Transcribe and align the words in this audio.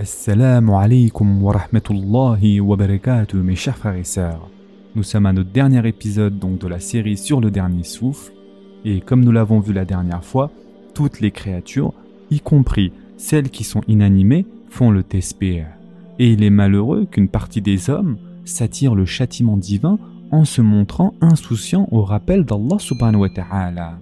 Assalamu 0.00 0.76
alaikum 0.76 1.42
wa 1.42 1.54
rahmatullahi 1.54 2.60
wa 2.60 2.76
barakatuh 2.76 3.42
mes 3.42 3.56
chers 3.56 3.76
frères 3.76 3.96
et 3.96 4.04
sœurs. 4.04 4.48
Nous 4.94 5.02
sommes 5.02 5.26
à 5.26 5.32
notre 5.32 5.50
dernier 5.50 5.84
épisode 5.88 6.38
donc 6.38 6.60
de 6.60 6.68
la 6.68 6.78
série 6.78 7.16
sur 7.16 7.40
le 7.40 7.50
dernier 7.50 7.82
souffle 7.82 8.32
et 8.84 9.00
comme 9.00 9.24
nous 9.24 9.32
l'avons 9.32 9.58
vu 9.58 9.72
la 9.72 9.84
dernière 9.84 10.24
fois, 10.24 10.52
toutes 10.94 11.18
les 11.18 11.32
créatures, 11.32 11.94
y 12.30 12.38
compris 12.38 12.92
celles 13.16 13.50
qui 13.50 13.64
sont 13.64 13.82
inanimées, 13.88 14.46
font 14.68 14.92
le 14.92 15.02
tesbih. 15.02 15.64
Et 16.20 16.32
il 16.32 16.44
est 16.44 16.50
malheureux 16.50 17.04
qu'une 17.10 17.28
partie 17.28 17.60
des 17.60 17.90
hommes 17.90 18.18
s'attire 18.44 18.94
le 18.94 19.04
châtiment 19.04 19.56
divin 19.56 19.98
en 20.30 20.44
se 20.44 20.62
montrant 20.62 21.14
insouciant 21.20 21.88
au 21.90 22.04
rappel 22.04 22.44
d'Allah 22.44 22.78
subhanahu 22.78 23.22
wa 23.22 23.30
ta'ala. 23.30 23.98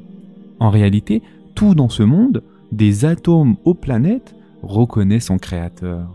En 0.60 0.68
réalité, 0.68 1.22
tout 1.54 1.74
dans 1.74 1.88
ce 1.88 2.02
monde, 2.02 2.42
des 2.70 3.06
atomes 3.06 3.56
aux 3.64 3.72
planètes, 3.72 4.35
reconnaît 4.66 5.20
son 5.20 5.38
Créateur. 5.38 6.08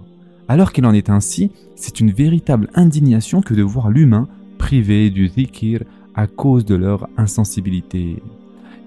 Alors 0.47 0.73
qu'il 0.73 0.85
en 0.85 0.93
est 0.93 1.09
ainsi, 1.09 1.51
c'est 1.75 1.99
une 1.99 2.11
véritable 2.11 2.69
indignation 2.75 3.41
que 3.41 3.53
de 3.53 3.63
voir 3.63 3.89
l'humain 3.89 4.27
privé 4.57 5.09
du 5.09 5.27
dhikr 5.27 5.83
à 6.13 6.27
cause 6.27 6.65
de 6.65 6.75
leur 6.75 7.07
insensibilité. 7.17 8.21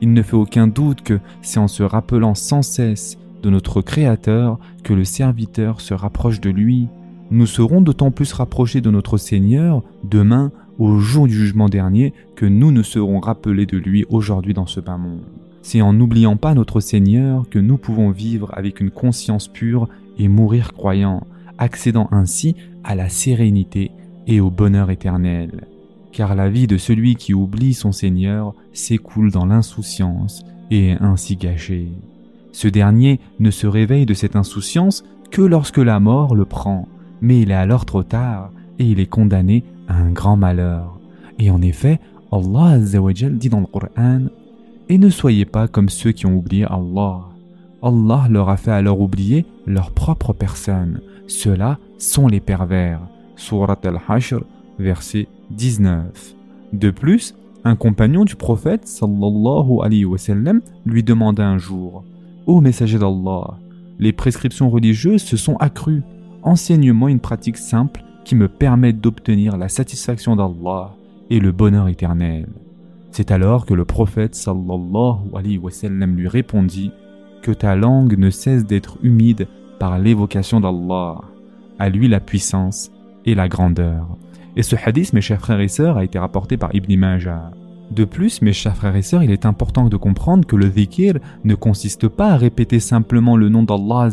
Il 0.01 0.13
ne 0.13 0.23
fait 0.23 0.37
aucun 0.37 0.67
doute 0.67 1.03
que 1.03 1.19
c'est 1.43 1.59
en 1.59 1.69
se 1.69 1.83
rappelant 1.83 2.35
sans 2.35 2.63
cesse 2.63 3.19
de 3.43 3.51
notre 3.51 3.81
Créateur 3.83 4.59
que 4.83 4.93
le 4.93 5.05
serviteur 5.05 5.81
se 5.81 5.95
rapproche 5.95 6.41
de 6.41 6.51
lui. 6.51 6.89
Nous 7.31 7.47
serons 7.47 7.81
d'autant 7.81 8.11
plus 8.11 8.33
rapprochés 8.33 8.81
de 8.81 8.91
notre 8.91 9.17
Seigneur 9.17 9.83
demain 10.05 10.53
au 10.79 10.99
jour 10.99 11.27
du 11.27 11.35
jugement 11.35 11.69
dernier 11.69 12.13
que 12.37 12.47
nous 12.47 12.73
ne 12.73 12.83
serons 12.83 13.21
rappelés 13.21 13.67
de 13.67 13.79
lui 13.79 14.05
aujourd'hui 14.09 14.55
dans 14.55 14.67
ce 14.67 14.81
bas 14.81 14.99
monde. 14.99 15.44
C'est 15.65 15.81
en 15.81 15.95
n'oubliant 15.95 16.37
pas 16.37 16.53
notre 16.53 16.81
Seigneur 16.81 17.49
que 17.49 17.59
nous 17.59 17.79
pouvons 17.79 18.11
vivre 18.11 18.51
avec 18.53 18.81
une 18.81 18.91
conscience 18.91 19.49
pure 19.49 19.89
et 20.19 20.29
mourir 20.29 20.75
croyant, 20.75 21.27
accédant 21.57 22.07
ainsi 22.13 22.55
à 22.85 22.95
la 22.95 23.09
sérénité 23.09 23.91
et 24.27 24.41
au 24.41 24.51
bonheur 24.51 24.91
éternel. 24.91 25.67
Car 26.13 26.35
la 26.35 26.51
vie 26.51 26.67
de 26.67 26.77
celui 26.77 27.17
qui 27.17 27.33
oublie 27.33 27.73
son 27.73 27.93
Seigneur 27.93 28.55
s'écoule 28.75 29.31
dans 29.31 29.47
l'insouciance 29.47 30.45
et 30.71 30.91
est 30.91 31.03
ainsi 31.03 31.37
gâchée. 31.37 31.89
Ce 32.53 32.69
dernier 32.69 33.19
ne 33.41 33.51
se 33.51 33.67
réveille 33.67 34.05
de 34.05 34.13
cette 34.13 34.37
insouciance 34.37 35.03
que 35.31 35.41
lorsque 35.41 35.79
la 35.79 35.99
mort 35.99 36.35
le 36.35 36.45
prend, 36.45 36.89
mais 37.23 37.41
il 37.41 37.51
est 37.51 37.55
alors 37.55 37.87
trop 37.87 38.03
tard 38.03 38.53
et 38.79 38.85
il 38.85 39.01
est 39.01 39.07
condamné 39.07 39.65
à 39.89 39.97
un 39.97 40.11
grand 40.11 40.37
malheur. 40.37 41.01
Et 41.39 41.51
en 41.51 41.63
effet, 41.63 42.01
Allah 42.31 42.79
dit 42.79 43.49
dans 43.49 43.61
le 43.61 43.67
Coran 43.67 44.27
et 44.89 44.99
ne 44.99 45.09
soyez 45.09 45.45
pas 45.45 45.69
comme 45.69 45.89
ceux 45.89 46.13
qui 46.13 46.27
ont 46.27 46.37
oublié 46.37 46.65
Allah. 46.65 47.21
Allah 47.83 48.27
leur 48.31 48.49
a 48.49 48.57
fait 48.57 48.71
alors 48.71 49.01
oublier 49.01 49.47
leur 49.67 49.91
propre 49.91 50.33
personne. 50.33 51.01
Ceux-là 51.27 51.79
sont 51.99 52.29
les 52.29 52.41
pervers. 52.41 53.01
Surat 53.37 53.79
al-Hashr, 53.85 54.41
verset 54.79 55.29
19. 55.51 56.35
De 56.73 56.91
plus, 56.91 57.35
un 57.65 57.77
compagnon 57.77 58.25
du 58.25 58.37
prophète 58.37 58.87
sallallahu 58.87 59.81
alayhi 59.83 60.05
wa 60.05 60.19
sallam, 60.19 60.61
lui 60.85 61.03
demanda 61.03 61.47
un 61.47 61.59
jour 61.59 62.05
Ô 62.47 62.61
messager 62.61 62.99
d'Allah, 62.99 63.59
les 63.99 64.13
prescriptions 64.13 64.69
religieuses 64.69 65.23
se 65.23 65.37
sont 65.37 65.57
accrues. 65.57 66.03
Enseigne-moi 66.43 67.11
une 67.11 67.21
pratique 67.21 67.57
simple 67.57 68.05
qui 68.25 68.35
me 68.35 68.49
permette 68.49 69.01
d'obtenir 69.01 69.57
la 69.57 69.69
satisfaction 69.69 70.37
d'Allah 70.37 70.95
et 71.31 71.41
le 71.41 71.53
bonheur 71.53 71.89
éternel. 71.89 72.47
C'est 73.17 73.31
alors 73.31 73.65
que 73.65 73.75
le 73.75 73.85
prophète 73.85 74.35
sallallahu 74.35 75.31
alayhi 75.37 75.59
wa 75.59 75.71
sallam 75.71 76.17
lui 76.17 76.27
répondit 76.27 76.91
que 77.43 77.53
ta 77.53 77.77
langue 77.77 78.19
ne 78.19 78.29
cesse 78.29 78.67
d'être 78.67 78.99
humide 79.05 79.47
par 79.79 80.01
l'évocation 80.01 80.59
d'Allah, 80.59 81.21
à 81.79 81.89
lui 81.91 82.09
la 82.09 82.19
puissance 82.19 82.91
et 83.25 83.37
la 83.37 83.49
grandeur. 83.49 84.09
Et 84.57 84.65
ce 84.65 84.75
hadith, 84.75 85.13
mes 85.13 85.21
chers 85.21 85.41
frères 85.41 85.61
et 85.61 85.69
sœurs, 85.69 85.97
a 85.97 86.03
été 86.03 86.19
rapporté 86.19 86.57
par 86.57 86.75
Ibn 86.75 86.97
Majah. 86.97 87.53
De 87.93 88.05
plus, 88.05 88.43
mes 88.43 88.53
chers 88.53 88.75
frères 88.75 88.97
et 88.97 89.03
sœurs, 89.03 89.23
il 89.23 89.31
est 89.31 89.47
important 89.47 89.85
de 89.89 89.97
comprendre 89.97 90.45
que 90.45 90.57
le 90.57 90.69
dhikr 90.69 91.21
ne 91.45 91.55
consiste 91.55 92.09
pas 92.09 92.33
à 92.33 92.37
répéter 92.37 92.81
simplement 92.81 93.37
le 93.37 93.49
nom 93.49 93.63
d'Allah 93.63 94.09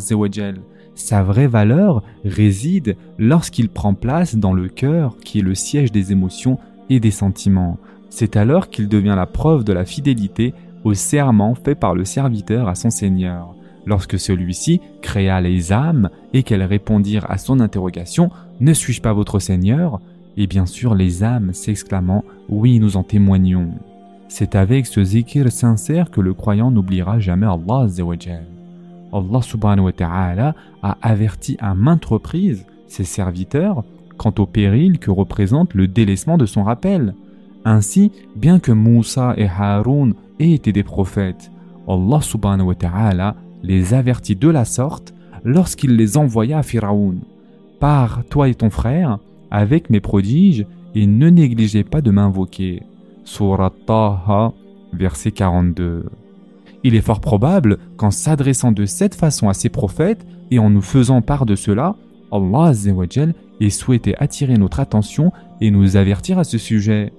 Sa 0.94 1.24
vraie 1.24 1.48
valeur 1.48 2.04
réside 2.24 2.96
lorsqu'il 3.18 3.68
prend 3.68 3.94
place 3.94 4.36
dans 4.36 4.52
le 4.52 4.68
cœur 4.68 5.16
qui 5.24 5.40
est 5.40 5.42
le 5.42 5.56
siège 5.56 5.90
des 5.90 6.12
émotions 6.12 6.60
et 6.88 7.00
des 7.00 7.10
sentiments. 7.10 7.80
C'est 8.14 8.36
alors 8.36 8.68
qu'il 8.68 8.90
devient 8.90 9.14
la 9.16 9.24
preuve 9.24 9.64
de 9.64 9.72
la 9.72 9.86
fidélité 9.86 10.52
au 10.84 10.92
serment 10.92 11.54
fait 11.54 11.74
par 11.74 11.94
le 11.94 12.04
serviteur 12.04 12.68
à 12.68 12.74
son 12.74 12.90
Seigneur, 12.90 13.54
lorsque 13.86 14.18
celui-ci 14.18 14.82
créa 15.00 15.40
les 15.40 15.72
âmes 15.72 16.10
et 16.34 16.42
qu'elles 16.42 16.62
répondirent 16.62 17.24
à 17.30 17.38
son 17.38 17.58
interrogation 17.58 18.28
Ne 18.60 18.74
suis-je 18.74 19.00
pas 19.00 19.14
votre 19.14 19.38
Seigneur? 19.38 19.98
Et 20.36 20.46
bien 20.46 20.66
sûr 20.66 20.94
les 20.94 21.24
âmes 21.24 21.54
s'exclamant 21.54 22.22
Oui, 22.50 22.80
nous 22.80 22.98
en 22.98 23.02
témoignons. 23.02 23.70
C'est 24.28 24.56
avec 24.56 24.84
ce 24.84 25.02
zikr 25.02 25.50
sincère 25.50 26.10
que 26.10 26.20
le 26.20 26.34
croyant 26.34 26.70
n'oubliera 26.70 27.18
jamais 27.18 27.46
Allah 27.46 27.86
Allah 29.10 29.42
subhanahu 29.42 29.86
wa 29.86 29.92
ta'ala 29.92 30.54
a 30.82 30.98
averti 31.00 31.56
à 31.60 31.74
maintes 31.74 32.04
reprises 32.04 32.66
ses 32.88 33.04
serviteurs 33.04 33.84
quant 34.18 34.34
au 34.36 34.44
péril 34.44 34.98
que 34.98 35.10
représente 35.10 35.72
le 35.72 35.88
délaissement 35.88 36.36
de 36.36 36.44
son 36.44 36.62
rappel. 36.62 37.14
Ainsi, 37.64 38.10
bien 38.36 38.58
que 38.58 38.72
Moussa 38.72 39.34
et 39.36 39.46
Haroun 39.46 40.14
aient 40.40 40.52
été 40.52 40.72
des 40.72 40.82
prophètes, 40.82 41.50
Allah 41.88 42.20
subhanahu 42.20 42.68
wa 42.68 42.74
ta'ala 42.74 43.36
les 43.62 43.94
avertit 43.94 44.36
de 44.36 44.48
la 44.48 44.64
sorte 44.64 45.14
lorsqu'il 45.44 45.96
les 45.96 46.16
envoya 46.16 46.58
à 46.58 46.62
Pharaon. 46.62 47.16
Pars, 47.80 48.22
toi 48.30 48.48
et 48.48 48.54
ton 48.54 48.70
frère, 48.70 49.18
avec 49.50 49.90
mes 49.90 50.00
prodiges, 50.00 50.66
et 50.94 51.06
ne 51.06 51.28
négligez 51.30 51.84
pas 51.84 52.00
de 52.00 52.10
m'invoquer. 52.10 52.82
Surat 53.24 53.72
Taha, 53.86 54.52
verset 54.92 55.30
42. 55.30 56.04
Il 56.84 56.94
est 56.94 57.00
fort 57.00 57.20
probable 57.20 57.78
qu'en 57.96 58.10
s'adressant 58.10 58.72
de 58.72 58.86
cette 58.86 59.14
façon 59.14 59.48
à 59.48 59.54
ses 59.54 59.68
prophètes 59.68 60.26
et 60.50 60.58
en 60.58 60.68
nous 60.68 60.82
faisant 60.82 61.22
part 61.22 61.46
de 61.46 61.54
cela, 61.54 61.96
Allah 62.32 62.72
ait 63.60 63.70
souhaité 63.70 64.16
attirer 64.18 64.54
notre 64.54 64.80
attention 64.80 65.32
et 65.60 65.70
nous 65.70 65.96
avertir 65.96 66.38
à 66.38 66.44
ce 66.44 66.58
sujet. 66.58 67.12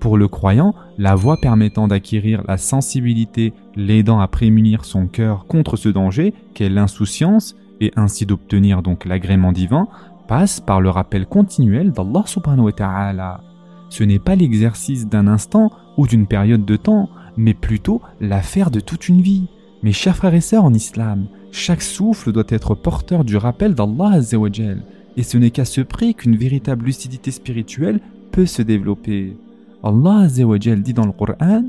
Pour 0.00 0.16
le 0.16 0.28
croyant, 0.28 0.74
la 0.96 1.14
voie 1.14 1.36
permettant 1.36 1.88
d'acquérir 1.88 2.42
la 2.46 2.56
sensibilité 2.56 3.52
l'aidant 3.74 4.20
à 4.20 4.28
prémunir 4.28 4.84
son 4.84 5.06
cœur 5.06 5.46
contre 5.46 5.76
ce 5.76 5.88
danger 5.88 6.34
qu'est 6.54 6.68
l'insouciance 6.68 7.56
et 7.80 7.92
ainsi 7.96 8.24
d'obtenir 8.24 8.82
donc 8.82 9.04
l'agrément 9.04 9.52
divin 9.52 9.88
passe 10.28 10.60
par 10.60 10.80
le 10.80 10.90
rappel 10.90 11.26
continuel 11.26 11.90
d'Allah 11.90 12.22
subhanahu 12.26 12.66
wa 12.66 12.72
ta'ala. 12.72 13.40
Ce 13.88 14.04
n'est 14.04 14.18
pas 14.18 14.36
l'exercice 14.36 15.08
d'un 15.08 15.26
instant 15.26 15.72
ou 15.96 16.06
d'une 16.06 16.26
période 16.26 16.64
de 16.64 16.76
temps, 16.76 17.08
mais 17.36 17.54
plutôt 17.54 18.00
l'affaire 18.20 18.70
de 18.70 18.80
toute 18.80 19.08
une 19.08 19.22
vie. 19.22 19.48
Mes 19.82 19.92
chers 19.92 20.16
frères 20.16 20.34
et 20.34 20.40
sœurs 20.40 20.64
en 20.64 20.74
islam, 20.74 21.28
chaque 21.50 21.82
souffle 21.82 22.32
doit 22.32 22.44
être 22.48 22.74
porteur 22.74 23.24
du 23.24 23.36
rappel 23.36 23.74
d'Allah 23.74 24.20
et 25.16 25.22
ce 25.22 25.38
n'est 25.38 25.50
qu'à 25.50 25.64
ce 25.64 25.80
prix 25.80 26.14
qu'une 26.14 26.36
véritable 26.36 26.84
lucidité 26.84 27.30
spirituelle 27.30 28.00
peut 28.30 28.46
se 28.46 28.62
développer. 28.62 29.36
Allah 29.82 30.26
dit 30.26 30.92
dans 30.92 31.06
le 31.06 31.12
Coran 31.12 31.62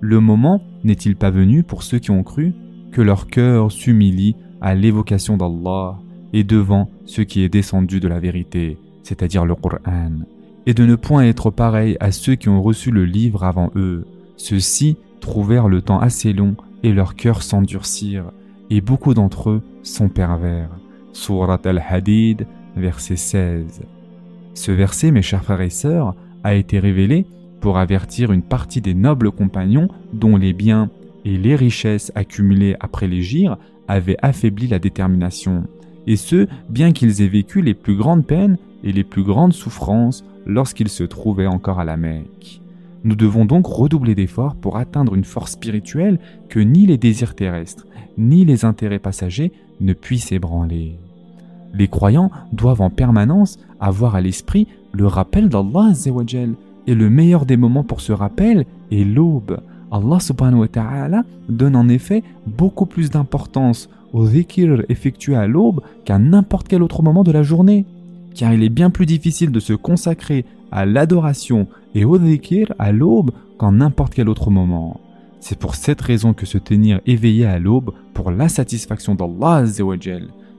Le 0.00 0.20
moment 0.20 0.60
n'est-il 0.82 1.16
pas 1.16 1.30
venu 1.30 1.62
pour 1.62 1.82
ceux 1.82 1.98
qui 1.98 2.10
ont 2.10 2.24
cru 2.24 2.54
que 2.90 3.00
leur 3.00 3.28
cœur 3.28 3.70
s'humilie 3.70 4.34
à 4.60 4.74
l'évocation 4.74 5.36
d'Allah 5.36 5.98
et 6.32 6.44
devant 6.44 6.88
ce 7.06 7.22
qui 7.22 7.42
est 7.42 7.48
descendu 7.48 8.00
de 8.00 8.08
la 8.08 8.18
vérité, 8.18 8.78
c'est-à-dire 9.02 9.44
le 9.44 9.54
Coran, 9.54 10.10
et 10.66 10.74
de 10.74 10.84
ne 10.84 10.96
point 10.96 11.24
être 11.24 11.50
pareil 11.50 11.96
à 12.00 12.10
ceux 12.10 12.34
qui 12.34 12.48
ont 12.48 12.62
reçu 12.62 12.90
le 12.90 13.04
livre 13.04 13.44
avant 13.44 13.70
eux? 13.76 14.06
Ceux-ci 14.36 14.96
trouvèrent 15.20 15.68
le 15.68 15.82
temps 15.82 16.00
assez 16.00 16.32
long 16.32 16.56
et 16.82 16.92
leur 16.92 17.14
cœur 17.14 17.42
s'endurcir, 17.42 18.24
et 18.70 18.80
beaucoup 18.80 19.14
d'entre 19.14 19.50
eux 19.50 19.62
sont 19.82 20.08
pervers. 20.08 20.70
Surat 21.12 21.60
al-Hadid, 21.64 22.46
verset 22.76 23.16
16. 23.16 23.82
Ce 24.54 24.72
verset, 24.72 25.10
mes 25.10 25.22
chers 25.22 25.44
frères 25.44 25.60
et 25.60 25.70
sœurs, 25.70 26.14
a 26.42 26.54
été 26.54 26.78
révélé 26.80 27.26
pour 27.62 27.78
avertir 27.78 28.32
une 28.32 28.42
partie 28.42 28.80
des 28.80 28.92
nobles 28.92 29.30
compagnons 29.30 29.88
dont 30.12 30.36
les 30.36 30.52
biens 30.52 30.90
et 31.24 31.38
les 31.38 31.54
richesses 31.54 32.12
accumulées 32.16 32.76
après 32.80 33.06
les 33.06 33.22
gires 33.22 33.56
avaient 33.86 34.16
affaibli 34.20 34.66
la 34.66 34.80
détermination, 34.80 35.64
et 36.08 36.16
ce, 36.16 36.48
bien 36.68 36.92
qu'ils 36.92 37.22
aient 37.22 37.28
vécu 37.28 37.62
les 37.62 37.74
plus 37.74 37.96
grandes 37.96 38.26
peines 38.26 38.58
et 38.82 38.92
les 38.92 39.04
plus 39.04 39.22
grandes 39.22 39.52
souffrances 39.52 40.24
lorsqu'ils 40.44 40.88
se 40.88 41.04
trouvaient 41.04 41.46
encore 41.46 41.78
à 41.78 41.84
la 41.84 41.96
Mecque. 41.96 42.60
Nous 43.04 43.14
devons 43.14 43.44
donc 43.44 43.66
redoubler 43.66 44.16
d'efforts 44.16 44.56
pour 44.56 44.76
atteindre 44.76 45.14
une 45.14 45.24
force 45.24 45.52
spirituelle 45.52 46.18
que 46.48 46.58
ni 46.58 46.86
les 46.86 46.98
désirs 46.98 47.36
terrestres, 47.36 47.86
ni 48.18 48.44
les 48.44 48.64
intérêts 48.64 48.98
passagers 48.98 49.52
ne 49.80 49.92
puissent 49.92 50.32
ébranler. 50.32 50.98
Les 51.74 51.86
croyants 51.86 52.32
doivent 52.52 52.82
en 52.82 52.90
permanence 52.90 53.58
avoir 53.78 54.16
à 54.16 54.20
l'esprit 54.20 54.66
le 54.92 55.06
rappel 55.06 55.48
d'Allah 55.48 55.94
et 56.86 56.94
le 56.94 57.10
meilleur 57.10 57.46
des 57.46 57.56
moments 57.56 57.84
pour 57.84 58.00
ce 58.00 58.12
rappel 58.12 58.66
est 58.90 59.04
l'aube. 59.04 59.60
Allah 59.90 60.20
subhanahu 60.20 60.60
wa 60.60 60.68
ta'ala 60.68 61.24
donne 61.48 61.76
en 61.76 61.88
effet 61.88 62.22
beaucoup 62.46 62.86
plus 62.86 63.10
d'importance 63.10 63.88
au 64.12 64.26
dhikr 64.26 64.84
effectué 64.88 65.36
à 65.36 65.46
l'aube 65.46 65.80
qu'à 66.04 66.18
n'importe 66.18 66.68
quel 66.68 66.82
autre 66.82 67.02
moment 67.02 67.24
de 67.24 67.32
la 67.32 67.42
journée, 67.42 67.86
car 68.34 68.52
il 68.52 68.62
est 68.62 68.68
bien 68.68 68.90
plus 68.90 69.06
difficile 69.06 69.50
de 69.50 69.60
se 69.60 69.72
consacrer 69.72 70.44
à 70.70 70.86
l'adoration 70.86 71.66
et 71.94 72.04
au 72.04 72.18
dhikr 72.18 72.72
à 72.78 72.92
l'aube 72.92 73.32
qu'en 73.58 73.72
n'importe 73.72 74.14
quel 74.14 74.28
autre 74.28 74.50
moment. 74.50 75.00
C'est 75.40 75.58
pour 75.58 75.74
cette 75.74 76.00
raison 76.00 76.34
que 76.34 76.46
se 76.46 76.58
tenir 76.58 77.00
éveillé 77.04 77.46
à 77.46 77.58
l'aube 77.58 77.92
pour 78.14 78.30
la 78.30 78.48
satisfaction 78.48 79.14
d'Allah 79.14 79.64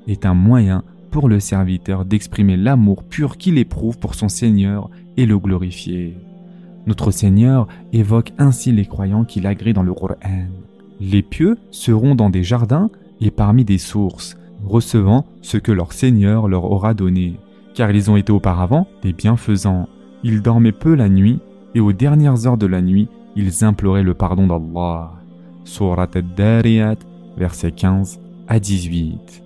est 0.08 0.26
un 0.26 0.34
moyen 0.34 0.84
pour 1.13 1.30
le 1.30 1.39
serviteur 1.39 2.06
d'exprimer 2.06 2.57
l'amour 2.57 3.04
pur 3.04 3.38
qu'il 3.38 3.60
éprouve 3.60 4.00
pour 4.00 4.15
son 4.15 4.30
Seigneur 4.30 4.89
et 5.15 5.27
le 5.27 5.38
glorifier. 5.38 6.18
Notre 6.88 7.12
Seigneur 7.12 7.68
évoque 7.94 8.33
ainsi 8.39 8.71
les 8.71 8.88
croyants 8.88 9.24
qu'il 9.24 9.45
agrée 9.45 9.74
dans 9.74 9.83
le 9.83 9.94
Qur'an. 9.94 10.48
Les 11.00 11.21
pieux 11.21 11.60
seront 11.69 12.15
dans 12.15 12.31
des 12.31 12.44
jardins 12.44 12.89
et 13.21 13.30
parmi 13.30 13.63
des 13.63 13.77
sources, 13.77 14.38
recevant 14.65 15.27
ce 15.44 15.57
que 15.57 15.71
leur 15.71 15.94
Seigneur 15.94 16.48
leur 16.48 16.65
aura 16.65 16.95
donné, 16.95 17.39
car 17.75 17.92
ils 17.92 18.09
ont 18.09 18.18
été 18.18 18.31
auparavant 18.31 18.88
des 19.04 19.13
bienfaisants. 19.13 19.88
Ils 20.24 20.42
dormaient 20.42 20.71
peu 20.71 20.95
la 20.95 21.09
nuit, 21.09 21.39
et 21.75 21.80
aux 21.80 21.94
dernières 21.94 22.48
heures 22.48 22.57
de 22.57 22.66
la 22.66 22.81
nuit, 22.81 23.07
ils 23.36 23.63
imploraient 23.63 24.01
le 24.01 24.16
pardon 24.16 24.48
d'Allah. 24.48 25.12
Surat 25.63 26.09
al-Dariyat, 26.16 26.98
versets 27.38 27.71
15 27.71 28.19
à 28.48 28.59
18. 28.59 29.44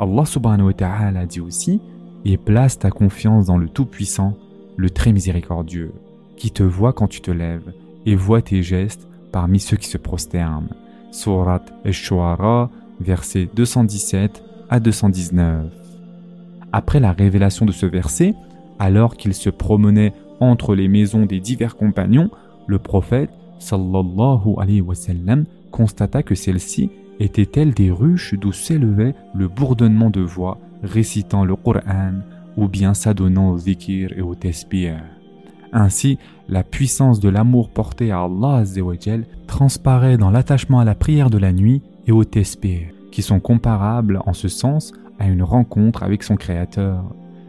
Allah 0.00 0.24
subhanahu 0.24 0.68
wa 0.68 0.72
ta'ala 0.72 1.26
dit 1.26 1.40
aussi 1.40 1.78
Et 2.24 2.38
place 2.38 2.78
ta 2.78 2.90
confiance 2.90 3.46
dans 3.46 3.58
le 3.58 3.68
Tout-Puissant, 3.68 4.34
le 4.78 4.88
Très 4.88 5.12
Miséricordieux, 5.12 5.92
qui 6.38 6.50
te 6.50 6.62
voit 6.62 6.94
quand 6.94 7.06
tu 7.06 7.20
te 7.20 7.30
lèves 7.30 7.74
et 8.06 8.14
voit 8.14 8.40
tes 8.40 8.62
gestes 8.62 9.06
parmi 9.30 9.60
ceux 9.60 9.76
qui 9.76 9.88
se 9.88 9.98
prosternent. 9.98 10.70
Surat 11.12 11.60
al-Shu'ara, 11.84 12.70
versets 12.98 13.50
217 13.54 14.42
à 14.70 14.80
219. 14.80 15.66
Après 16.72 16.98
la 16.98 17.12
révélation 17.12 17.66
de 17.66 17.72
ce 17.72 17.84
verset, 17.84 18.34
alors 18.78 19.18
qu'il 19.18 19.34
se 19.34 19.50
promenait 19.50 20.14
entre 20.40 20.74
les 20.74 20.88
maisons 20.88 21.26
des 21.26 21.40
divers 21.40 21.76
compagnons, 21.76 22.30
le 22.66 22.78
prophète 22.78 23.30
sallallahu 23.58 24.54
alayhi 24.56 24.80
wa 24.80 24.94
sallam 24.94 25.44
constata 25.70 26.22
que 26.22 26.34
celles-ci 26.34 26.90
étaient 27.20 27.60
elles 27.60 27.74
des 27.74 27.90
ruches 27.90 28.34
d'où 28.34 28.50
s'élevait 28.50 29.14
le 29.34 29.46
bourdonnement 29.46 30.10
de 30.10 30.20
voix 30.20 30.58
récitant 30.82 31.44
le 31.44 31.54
Coran 31.54 32.14
ou 32.56 32.66
bien 32.66 32.94
s'adonnant 32.94 33.50
au 33.50 33.58
zikir 33.58 34.12
et 34.16 34.22
au 34.22 34.34
tesbih? 34.34 34.94
Ainsi, 35.72 36.18
la 36.48 36.64
puissance 36.64 37.20
de 37.20 37.28
l'amour 37.28 37.70
porté 37.70 38.10
à 38.10 38.22
Allah 38.22 38.64
transparaît 39.46 40.16
dans 40.16 40.30
l'attachement 40.30 40.80
à 40.80 40.84
la 40.84 40.96
prière 40.96 41.30
de 41.30 41.38
la 41.38 41.52
nuit 41.52 41.82
et 42.06 42.12
au 42.12 42.24
tesbih, 42.24 42.88
qui 43.12 43.22
sont 43.22 43.38
comparables 43.38 44.20
en 44.26 44.32
ce 44.32 44.48
sens 44.48 44.92
à 45.20 45.28
une 45.28 45.42
rencontre 45.42 46.02
avec 46.02 46.24
son 46.24 46.36
Créateur. 46.36 47.04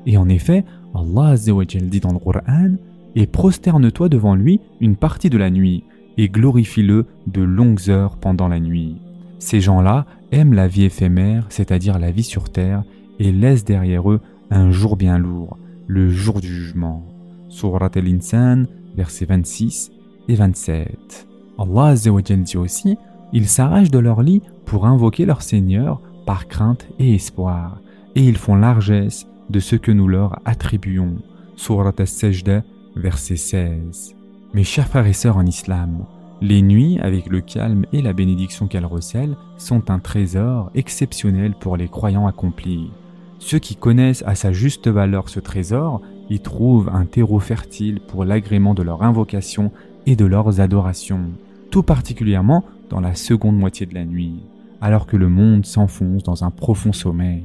Et 0.06 0.18
en 0.18 0.30
effet, 0.30 0.66
Allah 0.94 1.36
dit 1.36 2.00
dans 2.00 2.14
le 2.14 2.20
Coran 2.20 2.76
Et 3.16 3.26
prosterne-toi 3.26 4.10
devant 4.10 4.36
lui 4.36 4.60
une 4.82 4.96
partie 4.96 5.30
de 5.30 5.38
la 5.38 5.50
nuit, 5.50 5.84
et 6.18 6.30
glorifie-le 6.30 7.08
de 7.28 7.42
longues 7.42 7.90
heures 7.90 8.18
pendant 8.18 8.50
la 8.50 8.60
nuit. 8.60 8.98
Ces 9.42 9.60
gens-là 9.60 10.06
aiment 10.32 10.54
la 10.54 10.68
vie 10.68 10.84
éphémère, 10.84 11.48
c'est-à-dire 11.50 11.98
la 11.98 12.12
vie 12.12 12.22
sur 12.24 12.52
terre, 12.52 12.84
et 13.18 13.32
laissent 13.32 13.66
derrière 13.66 14.10
eux 14.12 14.22
un 14.52 14.70
jour 14.70 14.96
bien 14.96 15.18
lourd, 15.18 15.58
le 15.88 16.10
jour 16.10 16.42
du 16.42 16.48
jugement. 16.48 17.04
Surat 17.50 17.90
al-Insan, 17.96 18.68
versets 18.96 19.26
26 19.26 19.92
et 20.30 20.36
27. 20.36 21.28
Allah 21.58 21.96
dit 21.96 22.58
aussi 22.58 22.98
Ils 23.34 23.48
s'arrachent 23.48 23.90
de 23.90 23.98
leur 23.98 24.22
lit 24.22 24.44
pour 24.66 24.86
invoquer 24.86 25.26
leur 25.26 25.42
Seigneur 25.42 26.02
par 26.28 26.48
crainte 26.48 26.88
et 27.00 27.16
espoir, 27.16 27.82
et 28.16 28.24
ils 28.24 28.38
font 28.38 28.56
largesse 28.56 29.26
de 29.50 29.60
ce 29.60 29.76
que 29.76 29.92
nous 29.92 30.08
leur 30.08 30.40
attribuons. 30.46 31.18
Surat 31.56 31.94
al-Sajda, 31.98 32.62
verset 32.96 33.38
16. 33.38 34.16
Mes 34.54 34.64
chers 34.64 34.88
frères 34.88 35.08
et 35.08 35.14
sœurs 35.14 35.38
en 35.38 35.48
islam, 35.48 36.06
les 36.42 36.64
nuits, 36.64 36.98
avec 37.00 37.28
le 37.28 37.40
calme 37.40 37.86
et 37.94 38.02
la 38.02 38.14
bénédiction 38.14 38.68
qu'elles 38.68 38.86
recèlent, 38.86 39.38
sont 39.58 39.92
un 39.92 40.00
trésor 40.00 40.72
exceptionnel 40.74 41.54
pour 41.60 41.78
les 41.78 41.88
croyants 41.88 42.28
accomplis. 42.28 42.90
Ceux 43.38 43.60
qui 43.60 43.76
connaissent 43.76 44.24
à 44.26 44.36
sa 44.36 44.52
juste 44.52 44.88
valeur 44.88 45.30
ce 45.30 45.40
trésor 45.40 46.02
y 46.30 46.40
trouvent 46.40 46.90
un 46.94 47.06
terreau 47.06 47.40
fertile 47.40 48.00
pour 48.08 48.26
l'agrément 48.26 48.74
de 48.74 48.84
leur 48.84 49.04
invocation 49.04 49.72
et 50.08 50.16
de 50.16 50.26
leurs 50.26 50.62
adorations, 50.62 51.30
tout 51.70 51.84
particulièrement 51.84 52.64
dans 52.90 53.00
la 53.00 53.14
seconde 53.14 53.58
moitié 53.58 53.86
de 53.86 53.94
la 53.94 54.06
nuit, 54.06 54.40
alors 54.82 55.06
que 55.06 55.18
le 55.18 55.30
monde 55.30 55.66
s'enfonce 55.66 56.24
dans 56.24 56.44
un 56.44 56.50
profond 56.52 56.94
sommeil. 56.94 57.44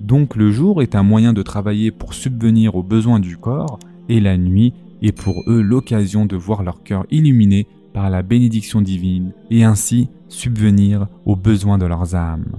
Donc 0.00 0.36
le 0.36 0.52
jour 0.52 0.82
est 0.82 0.94
un 0.94 1.02
moyen 1.02 1.32
de 1.32 1.42
travailler 1.42 1.90
pour 1.90 2.14
subvenir 2.14 2.76
aux 2.76 2.82
besoins 2.82 3.18
du 3.18 3.36
corps, 3.36 3.80
et 4.08 4.20
la 4.20 4.36
nuit 4.36 4.72
est 5.02 5.12
pour 5.12 5.42
eux 5.48 5.60
l'occasion 5.60 6.26
de 6.26 6.36
voir 6.36 6.62
leur 6.62 6.82
cœur 6.82 7.06
illuminé 7.10 7.66
par 7.96 8.10
la 8.10 8.20
bénédiction 8.20 8.82
divine, 8.82 9.32
et 9.50 9.64
ainsi 9.64 10.10
subvenir 10.28 11.08
aux 11.24 11.34
besoins 11.34 11.78
de 11.78 11.86
leurs 11.86 12.14
âmes. 12.14 12.52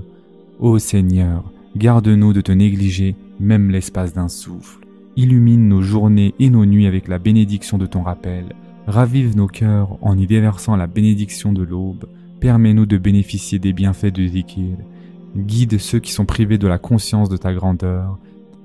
Ô 0.60 0.80
Seigneur, 0.80 1.44
garde-nous 1.76 2.34
de 2.34 2.42
te 2.42 2.52
négliger 2.52 3.16
même 3.40 3.70
l'espace 3.70 4.16
d'un 4.16 4.30
souffle. 4.30 4.80
Illumine 5.16 5.68
nos 5.68 5.84
journées 5.84 6.34
et 6.40 6.50
nos 6.50 6.66
nuits 6.66 6.88
avec 6.88 7.08
la 7.08 7.20
bénédiction 7.20 7.78
de 7.78 7.86
ton 7.86 8.02
rappel. 8.02 8.46
Ravive 8.88 9.38
nos 9.38 9.46
cœurs 9.46 10.00
en 10.02 10.18
y 10.18 10.26
déversant 10.26 10.76
la 10.76 10.88
bénédiction 10.88 11.54
de 11.54 11.62
l'aube. 11.62 12.08
Permets-nous 12.40 12.88
de 12.88 12.98
bénéficier 12.98 13.60
des 13.60 13.74
bienfaits 13.74 14.16
de 14.16 14.26
Zikir 14.26 14.78
guide 15.36 15.78
ceux 15.78 16.00
qui 16.00 16.14
sont 16.14 16.26
privés 16.26 16.58
de 16.58 16.68
la 16.68 16.80
conscience 16.80 17.30
de 17.30 17.38
ta 17.38 17.54
grandeur, 17.54 18.18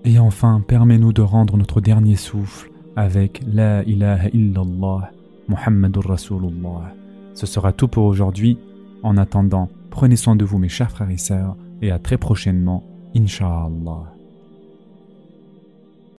et 0.07 0.19
enfin 0.19 0.65
permets-nous 0.67 1.13
de 1.13 1.21
rendre 1.21 1.59
notre 1.59 1.83
dernier 1.83 2.17
souffle 2.17 2.71
avec 2.97 3.43
La 3.47 3.83
ilaha 3.83 4.29
illallah 4.33 5.11
Muhammadur 5.49 6.07
Rasulullah. 6.07 6.95
Ce 7.35 7.47
sera 7.47 7.73
tout 7.73 7.89
pour 7.89 8.05
aujourd'hui. 8.05 8.59
En 9.03 9.17
attendant, 9.17 9.69
prenez 9.91 10.17
soin 10.17 10.37
de 10.37 10.45
vous 10.45 10.59
mes 10.59 10.69
chers 10.69 10.91
frères 10.91 11.11
et 11.11 11.17
sœurs, 11.17 11.57
et 11.81 11.91
à 11.91 11.99
très 11.99 12.19
prochainement, 12.19 12.85
Inch'Allah. 13.17 14.12